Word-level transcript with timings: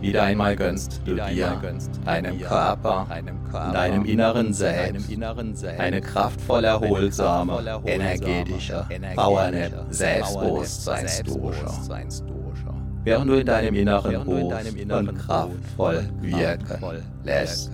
Wieder 0.00 0.22
einmal 0.22 0.54
gönnst 0.54 1.00
du 1.04 1.14
dir, 1.16 1.60
deinem 2.04 2.40
Körper, 2.40 3.06
deinem 3.72 4.04
inneren 4.04 4.52
Selbst, 4.52 5.10
eine 5.78 6.00
kraftvoll 6.00 6.64
erholsame, 6.64 7.80
energetische, 7.84 8.86
Powernap 9.16 9.86
Selbstbewusstseinsdusche. 9.90 11.66
Während 13.04 13.30
du 13.30 13.34
in 13.34 13.46
deinem 13.46 13.74
Inneren 13.74 14.16
ruhst 14.16 14.72
und 14.90 15.18
kraftvoll 15.18 16.08
wirken 16.20 17.02
lässt, 17.24 17.72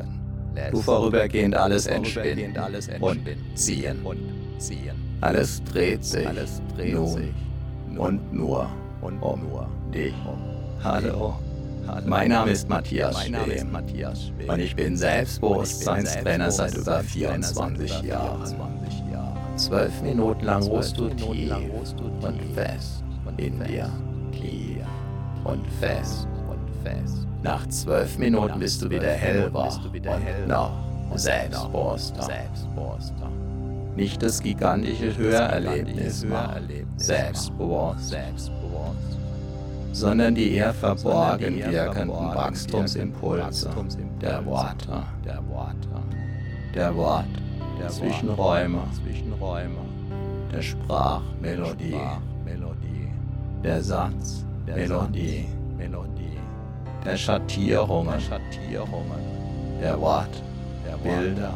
du 0.70 0.80
vorübergehend 0.80 1.56
alles 1.56 1.86
entspinnen 1.86 2.56
und 3.00 3.20
ziehen. 3.54 4.02
Alles 5.20 5.62
dreht 5.64 6.04
sich 6.04 6.28
nun 6.78 7.34
und 7.96 8.32
nur 8.32 8.68
um 9.20 9.40
dich. 9.92 10.14
Hallo. 10.82 11.34
Mein 12.06 12.28
Name 12.30 12.50
ist 12.50 12.68
Matthias 12.68 13.24
Schwem. 13.26 13.76
Und 14.48 14.58
ich 14.60 14.76
bin 14.76 14.96
Selbstbewusstseinstrainer 14.96 16.50
seit 16.50 16.74
über 16.76 17.00
24 17.00 18.02
Jahren. 18.02 18.54
Zwölf 19.56 20.02
Minuten 20.02 20.44
lang 20.44 20.62
ruhst 20.64 20.98
du 20.98 21.08
tief 21.10 21.54
und 22.22 22.40
fest 22.54 23.04
in 23.36 23.58
dir, 23.64 23.90
tief 24.32 24.84
und 25.44 25.66
fest. 25.80 26.28
Nach 27.42 27.66
zwölf 27.68 28.18
Minuten 28.18 28.58
bist 28.58 28.82
du 28.82 28.90
wieder 28.90 29.10
hellwach 29.10 29.78
und 29.84 30.48
noch 30.48 30.72
Selbstbewusster. 31.14 32.28
Nicht 33.96 34.22
das 34.22 34.42
gigantische 34.42 35.16
Hörerlebnis 35.16 36.24
macht 36.24 36.62
selbstbewusst, 36.96 38.16
sondern 39.94 40.34
die 40.34 40.54
eher 40.54 40.74
verborgen 40.74 41.56
wirkenden 41.56 42.34
Wachstumsimpulse. 42.34 43.70
Der 44.20 44.44
Worte, 44.44 45.04
der 46.74 46.94
Wort, 46.96 47.28
der 47.80 47.88
Zwischenräume, 47.88 48.80
der 50.52 50.62
Sprachmelodie, 50.62 52.00
der 53.62 53.82
Satzmelodie, 53.82 55.46
der 57.04 57.16
Schattierungen, 57.16 58.20
der 59.80 60.00
Wort, 60.00 60.42
der 60.84 60.96
Bilder, 60.96 61.52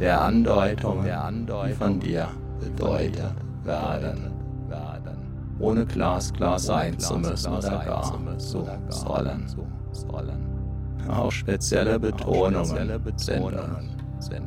der 0.00 0.20
Andeutungen, 0.20 1.46
die 1.46 1.74
von 1.74 2.00
dir 2.00 2.28
bedeutet 2.60 3.34
werden 3.64 4.31
ohne 5.62 5.86
glasklar 5.86 6.58
sein 6.58 6.98
zu 6.98 7.18
müssen 7.18 7.52
oder 7.52 7.84
gar 7.84 8.02
zu 8.38 8.66
sollen. 8.90 9.46
Auch 11.08 11.30
spezielle 11.30 11.98
Betonungen. 11.98 13.00
Sind 14.18 14.46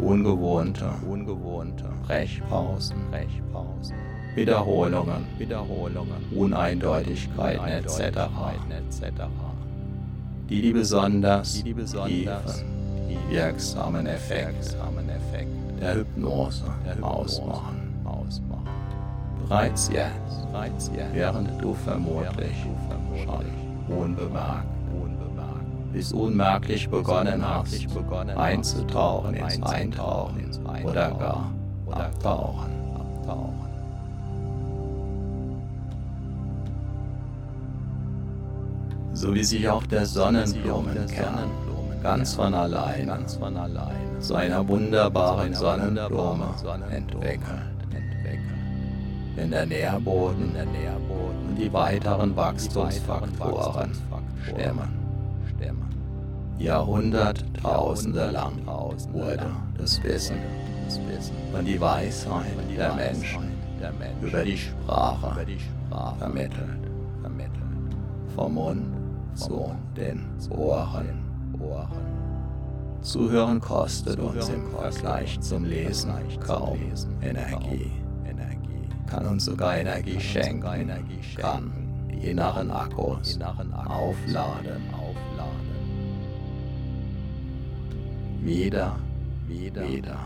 ungewohnte, 0.00 0.90
Brechpausen, 2.06 2.96
Wiederholungen, 4.34 5.26
Uneindeutigkeiten 6.34 7.66
etc., 7.68 8.20
die 10.48 10.60
die 10.60 10.72
besonders 10.72 11.62
tiefen, 11.62 12.28
wirksamen 13.30 14.06
Effekte 14.06 14.76
der 15.80 15.94
Hypnose. 15.96 16.64
ausmachen. 17.00 17.83
Bereits 19.48 19.90
jetzt, 19.92 20.90
während 21.12 21.62
du 21.62 21.74
vermutlich 21.74 22.56
schon 23.24 23.98
unbemerkt 23.98 24.66
bis 25.92 26.12
unmerklich 26.12 26.88
begonnen 26.88 27.40
hast, 27.48 27.86
einzutauchen 28.36 29.34
ins 29.34 29.62
Eintauchen 29.62 30.50
oder 30.82 31.10
gar 31.12 31.52
abtauchen. 31.90 32.72
So 39.12 39.32
wie 39.32 39.44
sich 39.44 39.68
auch 39.68 39.86
der 39.86 40.04
Sonnenblumenkern 40.06 41.50
ganz 42.02 42.34
von 42.34 42.54
allein 42.54 43.08
zu 44.18 44.34
einer 44.34 44.66
wunderbaren 44.66 45.54
Sonnenblume 45.54 46.48
entwickelt 46.90 47.73
wenn 49.36 49.50
der 49.50 49.66
Nährboden, 49.66 50.52
der 50.54 50.66
Nährboden. 50.66 51.48
Und 51.48 51.56
die 51.56 51.72
weiteren 51.72 52.36
Wachstumsfaktoren. 52.36 53.92
Stemmen. 54.44 55.04
Jahrhunderttausende 56.58 58.30
lang 58.30 58.66
wurde 59.12 59.46
das 59.76 60.02
Wissen. 60.02 60.36
Und 61.52 61.64
die 61.64 61.80
Weisheit 61.80 62.46
der 62.76 62.94
Menschen. 62.94 63.52
Über 64.22 64.44
die 64.44 64.56
Sprache 64.56 65.46
vermittelt. 66.18 66.78
Vom 68.34 68.54
Mund 68.54 68.86
zu 69.34 69.74
den 69.96 70.26
Ohren. 70.50 71.22
Zuhören 73.02 73.60
kostet 73.60 74.18
uns 74.18 74.48
im 74.48 74.70
Vergleich 74.70 75.38
zum 75.40 75.64
Lesen 75.64 76.14
kaum 76.40 76.78
Energie 77.20 78.03
kann 79.14 79.26
uns 79.26 79.44
sogar 79.44 79.76
Energie 79.76 80.20
schenken, 80.20 80.90
kann. 81.36 81.72
die 82.10 82.30
inneren 82.30 82.70
Akkus 82.70 83.38
aufladen. 83.40 84.82
Wieder, 88.40 88.96
wieder, 89.46 89.88
wieder, 89.88 90.18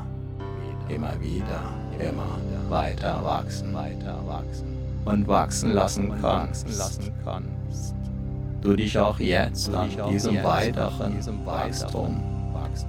immer 0.89 1.21
wieder, 1.21 1.63
immer 1.99 2.39
weiter 2.69 3.23
wachsen, 3.23 3.75
weiter 3.75 4.19
wachsen. 4.27 4.77
Und 5.05 5.29
wachsen 5.29 5.73
lassen 5.73 6.13
kannst. 6.21 7.95
Du 8.61 8.75
dich 8.75 8.99
auch 8.99 9.19
jetzt 9.21 9.73
an 9.73 9.89
diesem 10.11 10.43
weiteren 10.43 11.47
Wachstum 11.47 12.21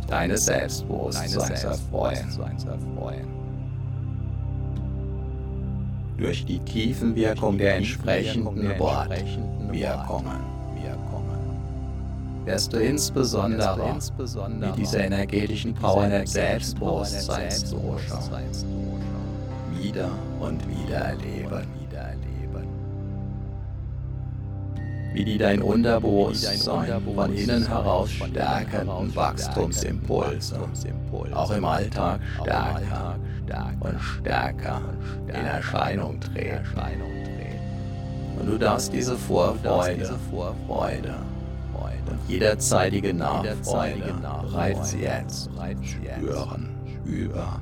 deines 0.08 0.46
Selbstbewusstseins 0.46 1.64
erfreuen 1.64 3.39
durch 6.20 6.46
die 6.46 6.60
Tiefenwirkung 6.60 7.58
der 7.58 7.76
entsprechenden 7.78 8.78
Wortwirkungen. 8.78 10.60
Wirst 12.46 12.74
du 12.74 12.78
insbesondere 12.78 13.96
mit 14.60 14.78
dieser 14.78 15.04
energetischen 15.06 15.74
Power 15.74 16.08
der 16.08 16.26
Selbstbewusstseinsdosha 16.28 18.20
wieder 19.80 20.10
und 20.40 20.62
wieder 20.68 20.98
erleben. 20.98 21.68
Wie 25.14 25.26
die 25.26 25.38
dein 25.40 25.62
Unterbewusstsein 25.62 27.02
von 27.04 27.34
innen 27.34 27.68
heraus 27.68 28.12
stärkenden 28.12 29.16
Wachstumsimpulse 29.16 30.60
auch 31.34 31.52
im 31.52 31.66
Alltag 31.66 32.22
stärker 32.42 33.16
und 33.80 34.00
stärker 34.00 34.82
in 35.28 35.36
Erscheinung 35.36 36.20
treten. 36.20 36.66
Und 38.40 38.48
du 38.48 38.58
darfst 38.58 38.94
diese 38.94 39.18
Vorfreude, 39.18 40.18
Freude 40.32 41.16
und 42.10 42.30
jederzeitige 42.30 43.14
Nachfreude 43.14 44.14
bereits 44.42 44.94
jetzt 44.94 45.50
spüren, 45.84 46.70
über 47.06 47.60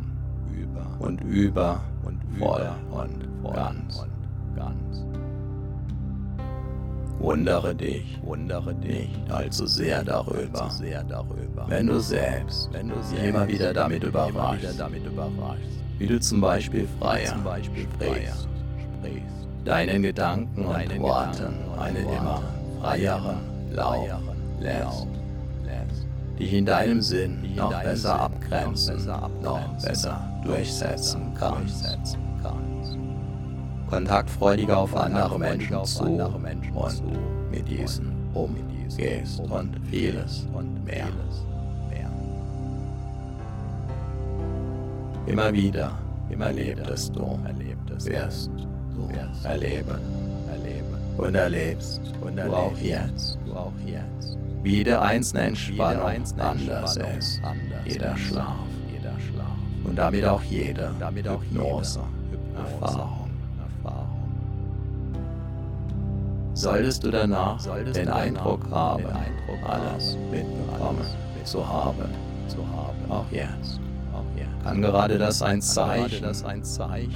und 0.99 1.21
über 1.21 1.81
und 2.03 2.19
voll 2.37 2.69
und 2.91 3.25
ganz. 4.55 5.07
Wundere 7.19 7.73
dich, 7.73 8.19
wundere 8.23 8.73
dich. 8.75 9.09
Allzu 9.29 9.65
sehr 9.65 10.03
darüber, 10.03 10.69
wenn 11.67 11.87
du 11.87 11.99
selbst, 11.99 12.69
wenn 12.71 12.89
du 12.89 12.95
dich 12.95 13.23
immer 13.23 13.47
wieder 13.47 13.73
damit 13.73 14.03
überraschst, 14.03 14.79
wie 15.97 16.07
du 16.07 16.19
zum 16.19 16.41
Beispiel 16.41 16.87
freier 16.99 17.35
sprichst, 17.63 18.47
deinen 19.65 20.03
Gedanken 20.03 20.65
und 20.65 20.99
Worten 20.99 21.55
einen 21.79 22.07
immer 22.07 22.41
freieren 22.81 23.39
Lauf 23.71 24.07
lässt, 24.59 25.07
dich 26.39 26.53
in 26.53 26.65
deinem 26.65 27.01
Sinn 27.01 27.55
noch 27.55 27.81
besser 27.81 28.21
abgrenzen, 28.21 29.05
noch 29.41 29.67
besser 29.83 30.21
durchsetzen 30.45 31.33
kannst 31.37 32.17
kontaktfreudiger 33.89 34.77
auf 34.77 34.95
andere 34.95 35.39
Menschen 35.39 35.83
zu 35.85 36.03
und 36.03 36.41
mit 37.51 37.67
diesen 37.67 38.13
umgehst 38.33 39.39
und 39.39 39.79
vieles 39.89 40.47
und 40.53 40.83
mehr. 40.85 41.07
Immer 45.25 45.51
wieder, 45.51 45.91
immer 46.29 46.45
erlebtest 46.45 47.15
du, 47.15 47.37
wirst 48.05 48.49
du 48.95 49.09
erleben, 49.43 49.99
und 51.17 51.35
erlebst, 51.35 51.99
und 52.21 52.37
erlebst. 52.37 52.53
du 53.45 53.53
auch 53.53 53.71
jetzt, 53.85 54.37
wie 54.63 54.83
der 54.83 55.01
einzelne 55.01 55.43
Entspannung 55.43 56.23
anders 56.39 56.97
ist, 57.17 57.41
jeder 57.85 58.15
Schlaf, 58.15 58.55
und 59.83 59.97
damit 59.97 60.25
auch 60.25 60.43
jede 60.43 60.91
damit 60.97 61.27
Solltest 66.57 67.03
du 67.03 67.11
danach 67.11 67.61
den, 67.93 68.09
Eindruck 68.09 68.69
haben, 68.71 69.05
alles 69.65 70.17
mitbekommen 70.31 71.05
zu 71.43 71.67
haben, 71.67 72.09
zu 72.47 72.57
haben, 72.57 73.11
auch 73.11 73.25
jetzt 73.31 73.79
kann 74.63 74.81
gerade 74.81 75.17
das 75.17 75.41
ein 75.41 75.61
Zeichen, 75.61 76.25
ein 76.25 76.63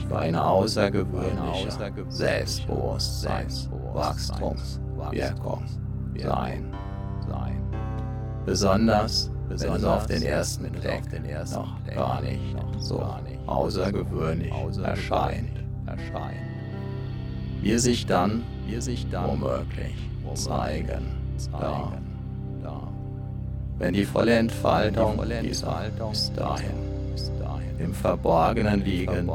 für 0.07 0.19
eine 0.19 0.45
außergewöhnliche 0.45 1.69
Selbstbewusstseins, 2.07 3.69
Wachstumswirkung 3.93 5.63
sein. 6.17 6.73
sein. 7.27 7.61
Besonders, 8.45 9.31
besonders 9.49 9.83
auf 9.83 10.05
den 10.05 10.23
ersten 10.23 10.71
Blick 10.71 11.03
noch 11.51 11.75
gar 11.93 12.21
nicht 12.21 12.55
so 12.79 13.03
außergewöhnlich 13.47 14.53
erscheint. 14.83 15.49
erscheint. 15.87 16.37
Wir 17.61 17.79
sich 17.79 18.05
dann, 18.05 18.43
wir 18.67 18.81
sich 18.81 19.09
dann 19.09 19.29
womöglich 19.29 19.95
zeigen, 20.35 21.05
da. 21.51 21.93
Wenn 23.77 23.93
die 23.93 24.05
volle 24.05 24.35
Entfaltung 24.35 25.21
dieser 25.41 25.85
bis 25.97 26.31
dahin 26.33 26.91
im 27.79 27.93
Verborgenen 27.93 28.83
liegenden, 28.85 29.29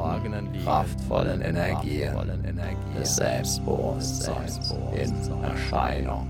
kraftvollen 0.62 1.40
Energien 1.40 2.14
des 2.96 3.16
Selbstbewusstseins 3.16 4.72
in 4.94 5.12
Erscheinung 5.42 6.28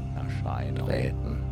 treten. 0.86 1.42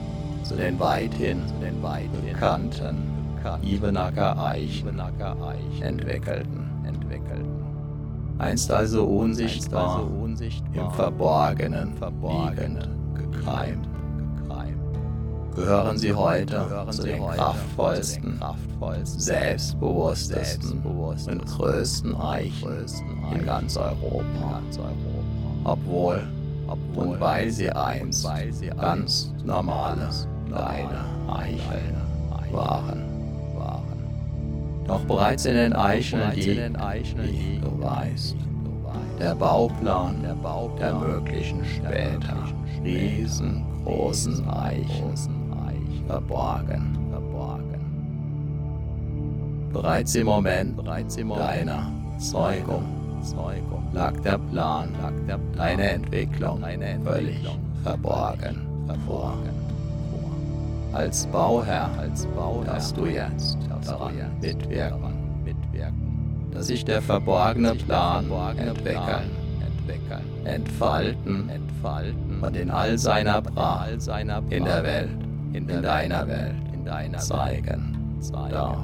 zu 0.48 0.56
den 0.56 0.80
weithin, 0.80 1.46
zu 1.48 1.54
den 1.56 1.82
weithin 1.84 2.26
bekannten 2.26 3.18
Ibenacker 3.62 4.38
Eichen 4.42 5.00
entwickelten, 5.82 6.70
entwickelten. 6.86 7.66
Einst 8.40 8.72
also 8.72 9.06
unsichtbar, 9.06 9.98
also 9.98 10.10
unsichtbar 10.24 10.86
im 10.86 10.92
Verborgenen, 10.92 11.94
Verborgenen 11.96 13.14
gekeimt 13.16 13.88
gehören 15.58 15.98
sie 15.98 16.14
heute 16.14 16.86
zu 16.92 17.04
den 17.04 17.26
kraftvollsten, 17.26 18.40
selbstbewusstesten 19.04 20.84
und 20.84 21.46
größten 21.48 22.16
Eichen 22.16 22.86
in 23.34 23.44
ganz 23.44 23.76
Europa. 23.76 24.62
Obwohl 25.64 26.22
und 26.96 27.20
weil 27.20 27.52
sie 27.52 27.72
einst 27.72 28.28
ganz 28.80 29.34
normale, 29.44 30.10
kleine 30.48 31.06
Eicheln 31.28 31.96
waren. 32.52 33.04
Doch 34.88 35.02
bereits 35.02 35.46
in 35.46 35.56
den 35.56 35.76
Eicheln 35.76 36.32
liegt, 36.34 36.48
wie 36.48 37.60
du 37.60 37.82
weißt, 37.82 38.38
der 39.20 39.36
Bauplan 39.36 40.16
der 40.80 40.94
möglichen 40.94 41.64
später. 41.66 42.38
riesengroßen 42.84 44.48
Eichen 44.48 45.14
verborgen. 46.08 46.98
Bereits 49.74 50.16
im 50.16 50.28
Moment, 50.28 50.80
deiner 50.88 51.92
Zeugung, 52.18 52.84
lag 53.94 54.14
der 54.22 54.38
Plan, 54.38 54.90
lag 55.02 55.14
der 55.28 55.38
Plan. 55.38 55.78
deine 55.78 55.90
Entwicklung, 55.90 56.64
eine 56.64 56.86
Entwicklung 56.86 57.16
völlig 57.16 57.60
verborgen, 57.84 58.68
verborgen. 58.88 59.67
Als 60.94 61.28
Bauherr, 61.28 61.90
als 62.00 62.26
Bauherr, 62.28 62.74
dass 62.74 62.94
du 62.94 63.06
jetzt 63.06 63.58
daran 63.86 64.14
mitwirken, 64.42 65.44
mitwirken, 65.44 66.48
dass 66.52 66.68
sich 66.68 66.84
der 66.86 67.02
verborgene 67.02 67.76
Plan 67.76 68.26
entwickeln, 68.58 69.32
entwickeln, 69.66 70.46
entfalten, 70.46 71.50
entfalten. 71.50 72.40
Und 72.42 72.56
in 72.56 72.72
all 72.72 72.98
seiner 72.98 73.42
Pracht 73.42 73.92
in 74.50 74.64
der 74.64 74.84
Welt 74.84 75.10
in, 75.54 75.70
in 75.70 75.82
deiner 75.82 76.28
Welt, 76.28 76.56
in 76.74 76.86
deiner 76.86 77.18
zeigen, 77.18 78.18
zeigen. 78.20 78.52
Darf. 78.52 78.78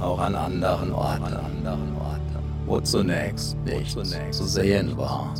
Auch 0.00 0.18
an 0.20 0.34
anderen 0.34 0.92
Orten, 0.92 1.24
anderen 1.24 1.96
Orten. 1.96 2.18
Wo 2.66 2.80
zunächst 2.80 3.56
nichts 3.64 3.92
zu 3.92 4.46
sehen 4.46 4.96
war, 4.96 5.34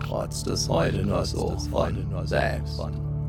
trotz 0.00 0.44
des 0.44 0.68
heute 0.68 1.04
nur 1.04 1.24
so 1.24 1.56
von 1.70 2.06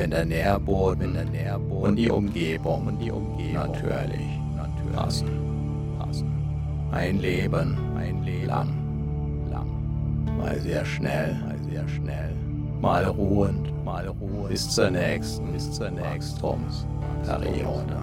Wenn 0.00 0.12
der 0.12 0.24
Nährboden 0.24 1.14
und 1.82 1.96
die 1.96 2.10
Umgebung. 2.10 2.86
Natürlich. 3.52 4.40
Passen. 4.94 6.32
Ein 6.90 7.18
Leben, 7.18 7.76
ein 7.98 8.22
Leben. 8.22 8.46
Lang, 8.46 8.68
lang, 9.50 10.38
mal 10.38 10.58
sehr 10.58 10.86
schnell, 10.86 11.34
mal 11.34 11.58
sehr 11.70 11.86
schnell, 11.86 12.34
mal 12.80 13.04
ruhend, 13.04 13.84
mal 13.84 14.08
ruhend, 14.08 14.48
bis 14.48 14.70
zur 14.70 14.88
nächsten, 14.88 15.52
bis 15.52 15.70
zur 15.70 15.90
nächsten. 15.90 16.40
Periode. 17.26 17.96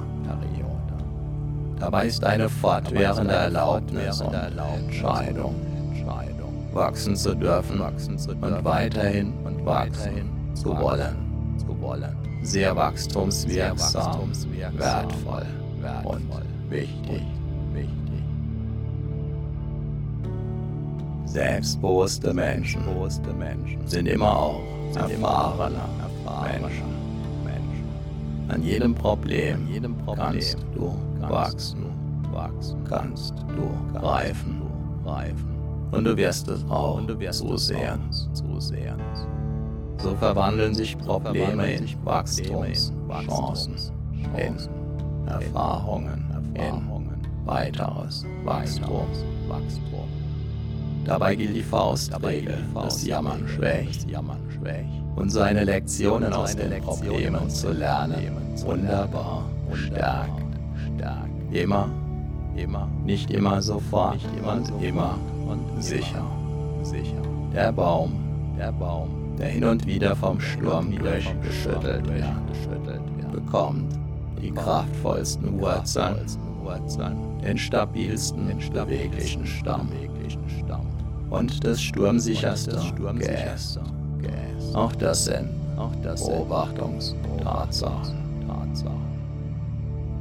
Dabei 1.80 2.06
ist 2.06 2.24
eine 2.24 2.48
fortwährende 2.48 3.34
Erlaubnis. 3.34 4.22
Und 4.22 4.36
Entscheidung, 4.36 5.56
wachsen 6.74 7.16
zu 7.16 7.34
dürfen 7.34 7.82
und 7.82 8.64
weiterhin 8.64 9.34
und 9.44 9.66
wachsen 9.66 10.30
zu 10.54 10.78
wollen. 10.78 11.27
Sehr 12.44 12.76
wachstumswirksam, 12.76 14.32
wertvoll 14.78 15.46
und 16.04 16.22
wichtig. 16.70 17.22
Selbstbewusste 21.26 22.34
Menschen 22.34 22.82
sind 23.86 24.08
immer 24.08 24.38
auch 24.38 24.62
erfahrene 24.96 25.82
Menschen. 26.54 26.98
An 28.50 28.64
jedem 28.64 28.96
Problem 28.96 29.68
kannst 30.16 30.58
du 30.74 30.96
wachsen, 31.20 31.86
wachsen. 32.32 32.84
Kannst 32.86 33.34
du 33.56 34.00
reifen. 34.00 34.62
Und 35.92 36.04
du 36.06 36.18
wirst 36.18 36.48
es 36.48 36.64
auch 36.70 37.02
so 37.22 37.56
sehen, 37.58 38.00
so 40.00 40.16
verwandeln 40.16 40.74
sich 40.74 40.98
Probleme 40.98 41.74
in 41.74 41.86
Wachstumschancen, 42.04 43.92
in 44.38 44.58
Erfahrungen, 45.28 46.24
in 46.54 47.46
weiteres 47.46 48.26
Wachstum. 48.44 49.08
Dabei 51.06 51.36
gilt 51.36 51.56
die 51.56 51.64
Faustregel, 51.64 52.58
das 52.74 53.06
Jammern 53.06 53.48
schwächt, 53.48 54.08
und 55.16 55.30
seine 55.30 55.64
Lektionen 55.64 56.34
aus 56.34 56.56
den 56.56 56.82
Problemen 56.82 57.50
zu 57.50 57.72
lernen, 57.72 58.54
wunderbar 58.66 59.46
stärkt. 59.74 60.44
Immer, 61.52 61.90
immer, 62.58 62.90
nicht 63.06 63.32
immer 63.32 63.62
sofort, 63.62 64.16
nicht 64.16 64.28
immer 64.38 64.54
und 64.56 64.84
immer 64.84 65.18
und 65.48 65.82
sicher, 65.82 66.26
sicher. 66.84 67.22
Der 67.54 67.72
Baum, 67.72 68.20
der 68.60 68.74
Baum, 68.74 69.27
der 69.38 69.48
hin 69.48 69.64
und 69.64 69.86
wieder 69.86 70.16
vom 70.16 70.40
Sturm 70.40 70.96
durchgeschüttelt 70.96 72.08
wird, 72.08 73.32
bekommt 73.32 73.94
die 74.42 74.52
kraftvollsten 74.52 75.60
Wurzeln, 75.60 76.18
den 77.44 77.58
stabilsten, 77.58 78.48
den 78.48 78.60
beweglichen 78.72 79.46
Stamm. 79.46 79.90
und 81.30 81.64
das 81.64 81.82
sturmsicherste 81.82 82.82
Geäst. 83.18 83.80
Auch 84.74 84.94
das 84.96 85.26
sind 85.26 85.50
Beobachtungstatsachen. 86.04 88.18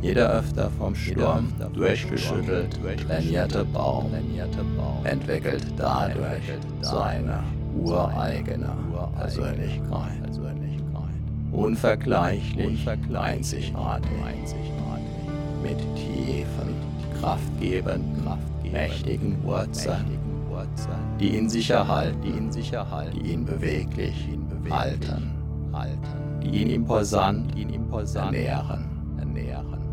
Jeder 0.03 0.31
öfter 0.31 0.71
vom 0.79 0.95
Sturm 0.95 1.53
durchgeschüttelt 1.73 2.79
trainierte 3.07 3.65
Baum 3.65 4.13
entwickelt 5.05 5.65
dadurch 5.77 6.43
seine 6.83 7.43
ureigene 7.85 8.71
Persönlichkeit. 9.17 10.23
Unvergleichlich, 11.53 12.89
einzigartig, 12.89 14.11
mit 15.63 15.79
tiefen, 15.97 16.75
kraftgebenden, 17.21 18.29
mächtigen 18.71 19.43
Wurzeln, 19.45 20.19
die 21.19 21.37
ihn 21.37 21.49
sicher 21.49 21.87
halten, 21.87 22.21
die 22.23 23.31
ihn, 23.31 23.45
beweglich, 23.45 24.29
halten, 24.71 25.31
die 26.43 26.63
ihn 26.63 26.71
imposant, 26.71 27.55
die 27.55 27.63
ihn 27.63 27.71
imposant 27.71 28.37
ernähren, 28.37 28.85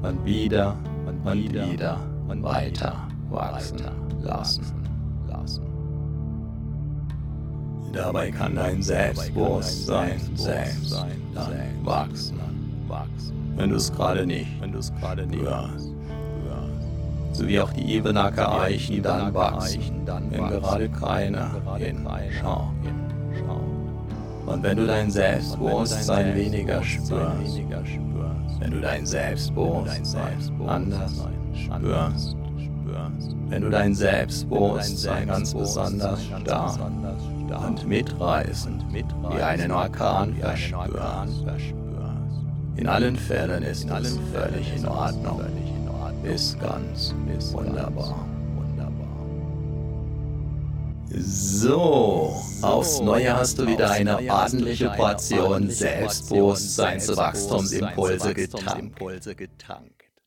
und 0.02 0.26
wieder 0.26 0.76
und, 1.06 1.44
wieder, 1.44 1.98
und 2.28 2.44
weiter 2.44 3.08
wachsen 3.30 3.80
lassen. 4.22 4.64
Dabei 7.94 8.32
kann 8.32 8.56
dein 8.56 8.82
Selbstbewusstsein 8.82 10.20
selbst 10.34 10.94
dann 11.36 11.52
wachsen, 11.84 12.40
wachsen, 12.88 13.54
wenn 13.56 13.70
du 13.70 13.76
es 13.76 13.94
gerade 13.94 14.26
nicht, 14.26 14.50
wenn 14.60 14.72
du 14.72 14.80
es 14.80 14.92
gerade 14.96 15.28
nicht 15.28 15.44
hörst. 15.44 15.92
So 17.34 17.48
wie 17.48 17.60
auch 17.60 17.72
die 17.72 17.96
Ebenacker 17.96 18.62
Eichen 18.62 19.02
dann 19.04 19.34
wachsen, 19.34 20.08
wenn 20.30 20.48
gerade 20.48 20.90
keiner 20.90 21.52
hinschaut. 21.78 22.74
Und 24.46 24.64
wenn 24.64 24.78
du 24.78 24.88
dein 24.88 25.10
Selbstbewusstsein 25.10 26.36
weniger 26.36 26.84
spürst, 26.84 27.54
wenn 28.60 28.72
du 28.72 28.82
dein 28.82 29.06
Selbstbewusstsein 29.06 30.38
anders 30.68 31.26
spürst, 31.54 32.38
wenn 33.50 33.62
du 33.62 33.70
dein 33.70 33.94
Selbstbewusstsein 33.94 35.28
ganz 35.28 35.54
besonders 35.54 36.26
stark 36.26 36.80
und 37.52 37.88
mitreißend 37.88 38.84
wie 38.92 39.42
einen 39.42 39.72
Orkan 39.72 40.36
verspürst. 40.36 41.46
In 42.76 42.88
allen 42.88 43.16
Fällen 43.16 43.64
ist 43.64 43.90
es 43.90 44.20
völlig 44.34 44.76
in 44.76 44.86
Ordnung, 44.88 45.42
ist 46.24 46.60
ganz 46.60 47.16
wunderbar. 47.52 48.28
So, 51.16 52.36
aufs 52.62 53.00
Neue 53.00 53.38
hast 53.38 53.60
du 53.60 53.68
wieder 53.68 53.92
eine 53.92 54.18
ordentliche 54.32 54.90
Portion 54.90 55.70
Selbstbewusstseinswachstumsimpulse 55.70 58.34
getankt. 58.34 59.00